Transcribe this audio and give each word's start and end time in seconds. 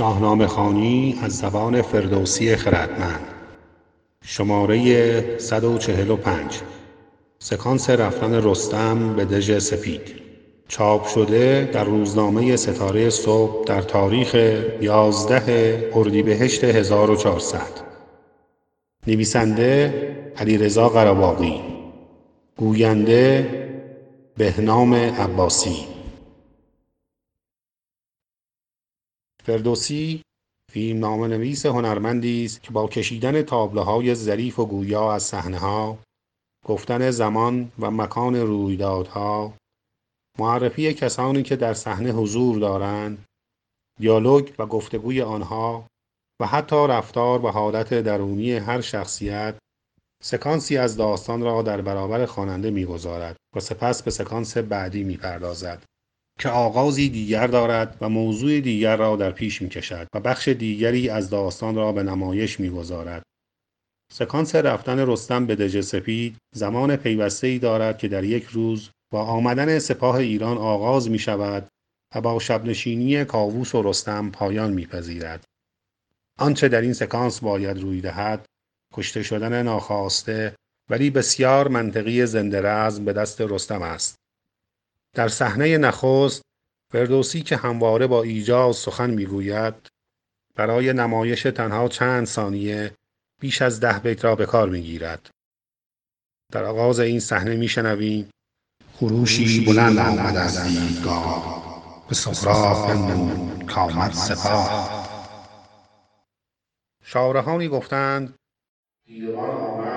شاهنامه 0.00 0.46
خانی 0.46 1.18
از 1.22 1.36
زبان 1.36 1.82
فردوسی 1.82 2.56
خردمند. 2.56 3.20
شماره 4.24 5.38
145 5.38 6.60
سکانس 7.38 7.90
رفتن 7.90 8.34
رستم 8.44 9.16
به 9.16 9.24
دژ 9.24 9.58
سپید. 9.58 10.02
چاپ 10.68 11.06
شده 11.06 11.70
در 11.72 11.84
روزنامه 11.84 12.56
ستاره 12.56 13.10
صبح 13.10 13.64
در 13.64 13.80
تاریخ 13.82 14.34
11 14.80 15.90
اردیبهشت 15.94 16.64
1400 16.64 17.60
نویسنده 19.06 19.94
علیرضا 20.36 20.88
قراباغی. 20.88 21.60
گوینده 22.56 23.48
بهنام 24.36 24.94
عباسی. 24.94 25.99
فردوسی 29.50 30.22
نویس 31.26 31.66
هنرمندی 31.66 32.44
است 32.44 32.62
که 32.62 32.70
با 32.70 32.88
کشیدن 32.88 33.42
تابلوهای 33.42 34.14
ظریف 34.14 34.58
و 34.58 34.66
گویا 34.66 35.12
از 35.12 35.34
ها، 35.34 35.98
گفتن 36.66 37.10
زمان 37.10 37.72
و 37.78 37.90
مکان 37.90 38.36
رویدادها 38.36 39.54
معرفی 40.38 40.94
کسانی 40.94 41.42
که 41.42 41.56
در 41.56 41.74
صحنه 41.74 42.12
حضور 42.12 42.58
دارند 42.58 43.24
دیالوگ 43.98 44.50
و 44.58 44.66
گفتگوی 44.66 45.22
آنها 45.22 45.86
و 46.40 46.46
حتی 46.46 46.86
رفتار 46.86 47.44
و 47.44 47.48
حالت 47.48 47.94
درونی 47.94 48.52
هر 48.52 48.80
شخصیت 48.80 49.54
سکانسی 50.22 50.76
از 50.76 50.96
داستان 50.96 51.42
را 51.42 51.62
در 51.62 51.80
برابر 51.80 52.26
خواننده 52.26 52.70
می‌گذارد 52.70 53.36
و 53.56 53.60
سپس 53.60 54.02
به 54.02 54.10
سکانس 54.10 54.56
بعدی 54.56 55.04
می‌پردازد. 55.04 55.89
که 56.40 56.48
آغازی 56.48 57.08
دیگر 57.08 57.46
دارد 57.46 57.96
و 58.00 58.08
موضوع 58.08 58.60
دیگر 58.60 58.96
را 58.96 59.16
در 59.16 59.30
پیش 59.30 59.62
می 59.62 59.68
کشد 59.68 60.06
و 60.14 60.20
بخش 60.20 60.48
دیگری 60.48 61.08
از 61.08 61.30
داستان 61.30 61.74
را 61.74 61.92
به 61.92 62.02
نمایش 62.02 62.60
می 62.60 62.70
گذارد. 62.70 63.22
سکانس 64.12 64.54
رفتن 64.54 64.98
رستم 64.98 65.46
به 65.46 65.56
دژ 65.56 65.80
سپید 65.80 66.36
زمان 66.54 66.96
پیوسته 66.96 67.46
ای 67.46 67.58
دارد 67.58 67.98
که 67.98 68.08
در 68.08 68.24
یک 68.24 68.44
روز 68.44 68.90
با 69.12 69.22
آمدن 69.22 69.78
سپاه 69.78 70.14
ایران 70.14 70.58
آغاز 70.58 71.10
می 71.10 71.18
شود 71.18 71.68
و 72.14 72.20
با 72.20 72.38
شبنشینی 72.38 73.24
کاووس 73.24 73.74
و 73.74 73.82
رستم 73.82 74.30
پایان 74.30 74.72
میپذیرد. 74.72 75.44
آنچه 76.38 76.68
در 76.68 76.80
این 76.80 76.92
سکانس 76.92 77.40
باید 77.40 77.78
روی 77.78 78.00
دهد 78.00 78.46
کشته 78.94 79.22
شدن 79.22 79.62
ناخواسته 79.62 80.54
ولی 80.90 81.10
بسیار 81.10 81.68
منطقی 81.68 82.26
زنده 82.26 82.60
به 83.04 83.12
دست 83.12 83.40
رستم 83.40 83.82
است. 83.82 84.19
در 85.14 85.28
صحنه 85.28 85.78
نخست 85.78 86.42
فردوسی 86.92 87.42
که 87.42 87.56
همواره 87.56 88.06
با 88.06 88.22
ایجاز 88.22 88.76
سخن 88.76 89.10
می‌گوید 89.10 89.74
برای 90.56 90.92
نمایش 90.92 91.42
تنها 91.42 91.88
چند 91.88 92.26
ثانیه 92.26 92.94
بیش 93.40 93.62
از 93.62 93.80
ده 93.80 93.98
بیت 93.98 94.24
را 94.24 94.36
به 94.36 94.46
کار 94.46 94.68
می‌گیرد. 94.68 95.30
در 96.52 96.64
آغاز 96.64 97.00
این 97.00 97.20
صحنه 97.20 97.56
میشنویم 97.56 98.30
خروشی 98.92 99.64
بلند 99.64 99.98
آمد 99.98 100.36
از 100.36 100.62
دیدگاه 100.62 102.04
به 102.08 102.14
سهراب 102.14 102.88
بنمود 102.88 103.66
کامد 103.66 104.12
سپاه. 104.12 105.00
شارهانی 107.04 107.68
گفتند 107.68 108.34
دیدبان 109.06 109.89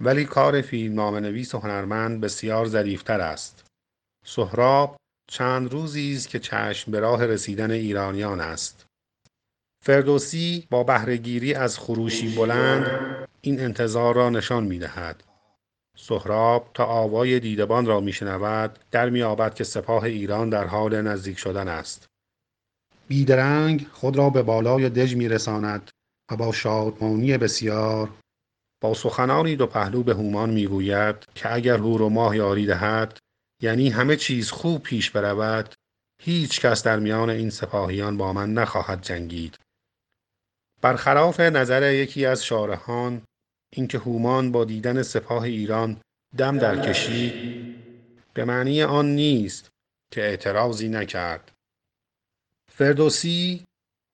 ولی 0.00 0.24
کار 0.24 0.60
فیلمنامه 0.60 1.20
نویس 1.20 1.54
و 1.54 1.58
هنرمند 1.58 2.20
بسیار 2.20 2.66
ظریفتر 2.66 3.20
است. 3.20 3.64
سهراب 4.26 4.96
چند 5.28 5.72
روزی 5.72 6.14
است 6.14 6.28
که 6.28 6.38
چشم 6.38 6.92
به 6.92 7.00
راه 7.00 7.26
رسیدن 7.26 7.70
ایرانیان 7.70 8.40
است. 8.40 8.86
فردوسی 9.84 10.66
با 10.70 10.84
بهرهگیری 10.84 11.54
از 11.54 11.78
خروشی 11.78 12.34
بلند 12.36 12.86
این 13.40 13.60
انتظار 13.60 14.14
را 14.14 14.30
نشان 14.30 14.64
می 14.64 14.78
دهد. 14.78 15.24
سهراب 15.96 16.70
تا 16.74 16.84
آوای 16.84 17.40
دیدبان 17.40 17.86
را 17.86 18.00
میشنود 18.00 18.78
در 18.90 19.10
میابد 19.10 19.54
که 19.54 19.64
سپاه 19.64 20.04
ایران 20.04 20.50
در 20.50 20.66
حال 20.66 21.02
نزدیک 21.02 21.38
شدن 21.38 21.68
است. 21.68 22.06
بیدرنگ 23.08 23.86
خود 23.92 24.16
را 24.16 24.30
به 24.30 24.42
بالای 24.42 24.90
دژ 24.90 25.14
میرساند 25.14 25.90
و 26.30 26.36
با 26.36 26.52
شادمانی 26.52 27.38
بسیار 27.38 28.10
با 28.80 28.94
سخنانی 28.94 29.56
دو 29.56 29.66
پهلو 29.66 30.02
به 30.02 30.14
هومان 30.14 30.50
می‌گوید 30.50 31.16
که 31.34 31.54
اگر 31.54 31.76
هور 31.76 32.02
و 32.02 32.08
ماه 32.08 32.36
یاری 32.36 32.66
دهد 32.66 33.18
یعنی 33.62 33.90
همه 33.90 34.16
چیز 34.16 34.50
خوب 34.50 34.82
پیش 34.82 35.10
برود 35.10 35.74
هیچ 36.22 36.60
کس 36.60 36.82
در 36.82 36.98
میان 36.98 37.30
این 37.30 37.50
سپاهیان 37.50 38.16
با 38.16 38.32
من 38.32 38.54
نخواهد 38.54 39.02
جنگید. 39.02 39.58
برخلاف 40.82 41.40
نظر 41.40 41.92
یکی 41.92 42.26
از 42.26 42.44
شارهان 42.44 43.22
اینکه 43.72 43.98
هومان 43.98 44.52
با 44.52 44.64
دیدن 44.64 45.02
سپاه 45.02 45.42
ایران 45.42 46.00
دم 46.36 46.58
در 46.58 46.88
کشید 46.88 47.34
به 48.34 48.44
معنی 48.44 48.82
آن 48.82 49.14
نیست 49.14 49.70
که 50.12 50.20
اعتراضی 50.20 50.88
نکرد. 50.88 51.52
فردوسی 52.72 53.64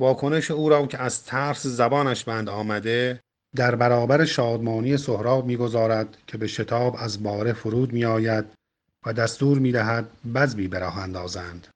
واکنش 0.00 0.50
او 0.50 0.68
را 0.68 0.86
که 0.86 0.98
از 0.98 1.24
ترس 1.24 1.66
زبانش 1.66 2.24
بند 2.24 2.48
آمده 2.48 3.20
در 3.56 3.74
برابر 3.74 4.24
شادمانی 4.24 4.96
سهراب 4.96 5.46
می‌گذارد 5.46 6.16
که 6.26 6.38
به 6.38 6.46
شتاب 6.46 6.96
از 6.98 7.22
باره 7.22 7.52
فرود 7.52 7.92
میآید 7.92 8.44
و 9.06 9.12
دستور 9.12 9.58
می‌دهد 9.58 10.10
بزمی 10.34 10.68
به 10.68 10.78
راه 10.78 10.98
اندازند. 10.98 11.66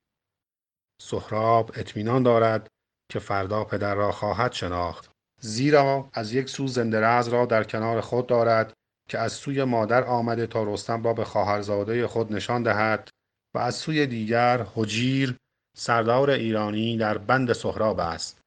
سهراب 1.02 1.70
اطمینان 1.74 2.22
دارد 2.22 2.66
که 3.12 3.18
فردا 3.18 3.64
پدر 3.64 3.94
را 3.94 4.12
خواهد 4.12 4.52
شناخت. 4.52 5.10
زیرا 5.40 6.08
از 6.12 6.32
یک 6.32 6.48
سو 6.48 6.66
زندرز 6.66 7.28
را 7.28 7.46
در 7.46 7.64
کنار 7.64 8.00
خود 8.00 8.26
دارد 8.26 8.72
که 9.08 9.18
از 9.18 9.32
سوی 9.32 9.64
مادر 9.64 10.04
آمده 10.04 10.46
تا 10.46 10.62
رستم 10.62 11.02
را 11.02 11.12
به 11.12 11.24
خواهرزاده 11.24 12.06
خود 12.06 12.32
نشان 12.32 12.62
دهد 12.62 13.08
و 13.54 13.58
از 13.58 13.74
سوی 13.74 14.06
دیگر 14.06 14.66
حجیر 14.74 15.36
سردار 15.76 16.30
ایرانی 16.30 16.96
در 16.96 17.18
بند 17.18 17.52
سهراب 17.52 18.00
است. 18.00 18.40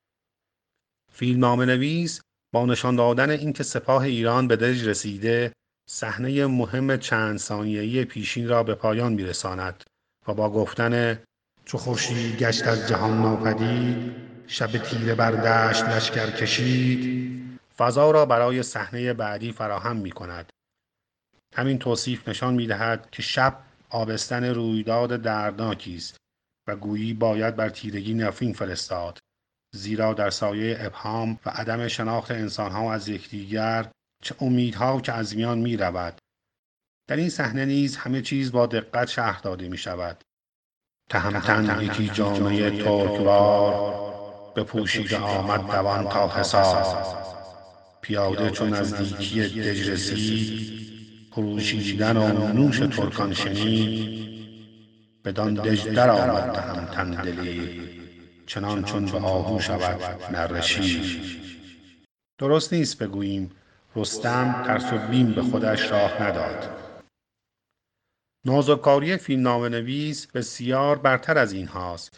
فیلمنامه 1.12 1.66
نویس 1.66 2.22
با 2.56 2.66
نشان 2.66 2.96
دادن 2.96 3.30
اینکه 3.30 3.64
سپاه 3.64 4.04
ایران 4.04 4.48
به 4.48 4.56
دژ 4.56 4.88
رسیده 4.88 5.52
صحنه 5.90 6.46
مهم 6.46 6.98
چند 6.98 7.38
ثانیه‌ای 7.38 8.06
پیشین 8.06 8.48
را 8.48 8.64
به 8.64 8.76
پایان 8.76 9.14
میرساند 9.14 9.84
و 10.28 10.34
با 10.34 10.50
گفتن 10.50 11.20
چو 11.66 11.78
خورشید 11.78 12.38
گشت 12.38 12.68
از 12.68 12.88
جهان 12.88 13.22
ناپدید 13.22 14.16
شب 14.48 14.78
تیره 14.78 15.16
بر 15.16 15.32
دشت 15.32 15.84
لشکر 15.84 16.32
کشید 16.32 17.42
فضا 17.78 18.12
را 18.12 18.26
برای 18.26 18.64
صحنه 18.64 19.14
بعدی 19.14 19.52
فراهم 19.52 19.96
می 19.96 20.12
کند. 20.12 20.50
همین 21.56 21.80
توصیف 21.80 22.28
نشان 22.28 22.54
می 22.54 22.68
دهد 22.68 23.10
که 23.12 23.22
شب 23.22 23.60
آبستن 23.90 24.44
رویداد 24.44 25.22
دردناکی 25.22 25.96
است 25.96 26.18
و 26.68 26.76
گویی 26.76 27.14
باید 27.14 27.56
بر 27.56 27.70
تیرگی 27.70 28.14
نفرین 28.14 28.54
فرستاد 28.54 29.20
زیرا 29.75 30.13
در 30.13 30.30
سایه 30.30 30.78
ابهام 30.80 31.40
و 31.46 31.50
عدم 31.50 31.88
شناخت 31.88 32.31
انسانها 32.31 32.94
از 32.94 33.09
یکدیگر 33.09 33.91
چه 34.24 34.36
امیدها 34.40 35.02
که 35.02 35.13
از 35.13 35.36
میان 35.36 35.58
می 35.58 35.78
رود. 35.78 36.18
در 37.08 37.16
این 37.16 37.30
صحنه 37.30 37.66
نیز 37.66 37.97
همه 37.97 38.22
چیز 38.22 38.52
با 38.52 38.66
دقت 38.66 39.08
شهر 39.08 39.41
داده 39.41 39.69
می 39.69 39.78
شود. 39.78 40.24
تهمتن 41.09 41.81
یکی 41.81 42.09
جامعه 42.09 42.69
به 44.56 44.64
پوشیده 44.64 45.18
آمد 45.18 45.68
دوان 45.72 46.09
تا 46.09 46.30
حساب 46.30 47.25
پیاده 48.02 48.50
چون 48.50 48.74
نزدیکی 48.74 49.41
دژ 49.41 49.90
رسید 49.90 50.75
خروشیدن 51.31 52.18
و 52.18 52.53
نوش 52.53 52.80
ترکان 52.80 53.34
شنید 53.34 54.25
بدان 55.25 55.53
دژ 55.53 55.88
در 55.88 56.09
آمد 56.09 56.53
تهمتن 56.53 57.11
دلیر 57.11 58.04
چنان 58.46 58.84
چون 58.84 59.06
به 59.06 59.18
آهو 59.18 59.59
شود 59.59 60.36
نرشی 60.36 61.22
درست 62.38 62.74
نیست 62.74 63.03
بگوییم 63.03 63.52
رستم 63.96 64.64
ترس 64.66 64.94
و 64.94 64.97
بیم 64.97 65.34
به 65.34 65.42
خودش 65.42 65.92
راه 65.92 66.24
نداد. 66.24 66.70
نازکاری 68.46 69.18
فیلمنامه 69.18 69.70
نویس 69.70 70.28
بسیار 70.28 70.97
برتر 70.97 71.38
از 71.38 71.53
این 71.53 71.68
هاست. 71.68 72.18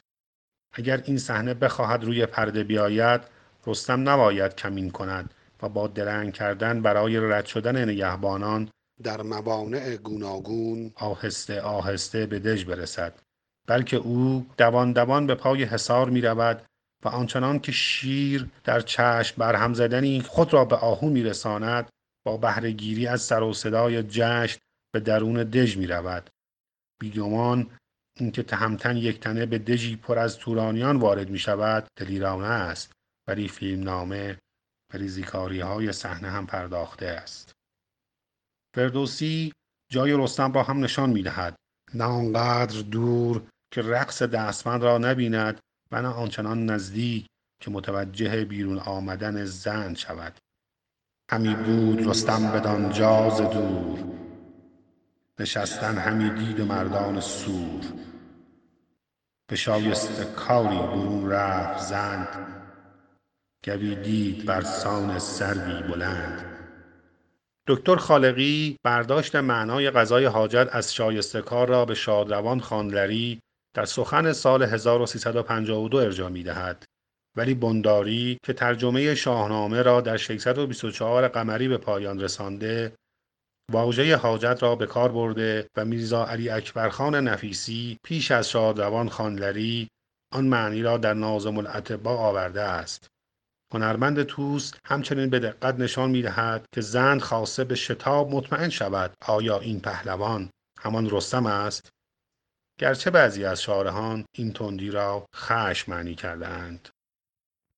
اگر 0.74 1.01
این 1.06 1.18
صحنه 1.18 1.53
بخواهد 1.53 2.03
روی 2.03 2.25
پرده 2.25 2.63
بیاید 2.63 3.21
رستم 3.68 4.09
نباید 4.09 4.56
کمین 4.56 4.91
کند 4.91 5.33
و 5.62 5.69
با 5.69 5.88
درنگ 5.88 6.33
کردن 6.33 6.81
برای 6.81 7.19
رد 7.19 7.45
شدن 7.45 7.89
نگهبانان 7.89 8.69
در 9.03 9.21
موانع 9.21 9.95
گوناگون 9.95 10.91
آهسته 10.95 11.62
آهسته 11.62 12.25
به 12.25 12.39
دژ 12.39 12.65
برسد. 12.65 13.26
بلکه 13.67 13.97
او 13.97 14.47
دوان 14.57 14.91
دوان 14.91 15.27
به 15.27 15.35
پای 15.35 15.63
حصار 15.63 16.09
می 16.09 16.21
رود 16.21 16.65
و 17.05 17.07
آنچنان 17.07 17.59
که 17.59 17.71
شیر 17.71 18.49
در 18.63 18.81
چشم 18.81 19.35
برهم 19.37 19.73
زدنی 19.73 20.21
خود 20.21 20.53
را 20.53 20.65
به 20.65 20.75
آهو 20.75 21.09
می 21.09 21.23
رساند 21.23 21.89
با 22.25 22.37
بهرهگیری 22.37 23.07
از 23.07 23.21
سر 23.21 23.43
و 23.43 23.53
صدای 23.53 24.03
جشن 24.03 24.59
به 24.93 24.99
درون 24.99 25.43
دژ 25.43 25.77
می 25.77 25.87
رود. 25.87 26.29
بیگمان 26.99 27.69
اینکه 28.19 28.43
تهمتن 28.43 28.97
یک 28.97 29.19
تنه 29.19 29.45
به 29.45 29.57
دژی 29.57 29.95
پر 29.95 30.19
از 30.19 30.37
تورانیان 30.37 30.97
وارد 30.97 31.29
می 31.29 31.39
شود 31.39 31.87
دلیرانه 31.95 32.47
است 32.47 32.91
ولی 33.27 33.47
فیلم 33.47 33.83
نامه 33.83 34.39
ریزیکاری 34.93 35.59
های 35.59 35.93
صحنه 35.93 36.29
هم 36.29 36.47
پرداخته 36.47 37.05
است 37.05 37.51
فردوسی 38.75 39.53
جای 39.91 40.13
رستم 40.13 40.53
را 40.53 40.63
هم 40.63 40.83
نشان 40.83 41.09
می 41.09 41.23
دهد 41.23 41.55
نه 41.93 42.03
آنقدر 42.03 42.81
دور 42.81 43.49
که 43.71 43.81
رقص 43.81 44.23
دستمند 44.23 44.83
را 44.83 44.97
نبیند 44.97 45.59
و 45.91 46.01
نه 46.01 46.07
آنچنان 46.07 46.65
نزدیک 46.65 47.25
که 47.61 47.71
متوجه 47.71 48.45
بیرون 48.45 48.79
آمدن 48.79 49.45
زن 49.45 49.93
شود. 49.93 50.37
همی 51.31 51.55
بود 51.55 52.07
رستم 52.07 52.51
بدان 52.51 52.91
جاز 52.91 53.41
دور 53.41 53.99
نشستن 55.39 55.97
همی 55.97 56.29
دید 56.29 56.59
و 56.59 56.65
مردان 56.65 57.19
سور. 57.19 57.81
به 59.49 59.55
شایسته 59.55 60.25
کاری 60.25 60.77
برون 60.77 61.29
رفت 61.29 61.83
زند 61.83 62.27
گوی 63.65 63.95
دید 63.95 64.45
بر 64.45 64.61
سان 64.61 65.19
سروی 65.19 65.83
بلند. 65.83 66.45
دکتر 67.67 67.95
خالقی 67.95 68.77
برداشت 68.83 69.35
معنای 69.35 69.91
غذای 69.91 70.25
حاجت 70.25 70.69
از 70.71 70.93
شایسته 70.93 71.41
کار 71.41 71.67
را 71.67 71.85
به 71.85 71.95
شادروان 71.95 72.59
خانلری 72.59 73.39
در 73.73 73.85
سخن 73.85 74.33
سال 74.33 74.63
1352 74.63 75.97
ارجا 75.97 76.29
می 76.29 76.43
دهد. 76.43 76.85
ولی 77.37 77.53
بنداری 77.53 78.37
که 78.45 78.53
ترجمه 78.53 79.15
شاهنامه 79.15 79.81
را 79.81 80.01
در 80.01 80.17
624 80.17 81.27
قمری 81.27 81.67
به 81.67 81.77
پایان 81.77 82.19
رسانده 82.19 82.93
واژه 83.71 84.15
حاجت 84.15 84.57
را 84.63 84.75
به 84.75 84.85
کار 84.85 85.11
برده 85.11 85.69
و 85.77 85.85
میرزا 85.85 86.25
علی 86.25 86.49
اکبرخان 86.49 87.15
نفیسی 87.15 87.97
پیش 88.03 88.31
از 88.31 88.49
شادروان 88.49 89.09
خانلری 89.09 89.87
آن 90.33 90.45
معنی 90.45 90.81
را 90.81 90.97
در 90.97 91.13
نازم 91.13 91.57
الاطبا 91.57 92.17
آورده 92.17 92.61
است 92.61 93.07
هنرمند 93.73 94.23
توست 94.23 94.79
همچنین 94.85 95.29
به 95.29 95.39
دقت 95.39 95.75
نشان 95.75 96.09
می 96.09 96.21
دهد 96.21 96.65
که 96.75 96.81
زند 96.81 97.21
خواسته 97.21 97.63
به 97.63 97.75
شتاب 97.75 98.35
مطمئن 98.35 98.69
شود 98.69 99.13
آیا 99.25 99.59
این 99.59 99.79
پهلوان 99.79 100.49
همان 100.79 101.09
رستم 101.09 101.45
است 101.45 101.89
گرچه 102.79 103.12
بعضی 103.12 103.45
از 103.45 103.62
شارهان 103.62 104.25
این 104.35 104.53
تندی 104.53 104.89
را 104.89 105.25
خش 105.35 105.89
معنی 105.89 106.15
کردهاند. 106.15 106.89